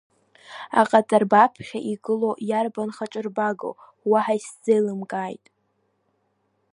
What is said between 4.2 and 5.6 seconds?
исзеилымкааит.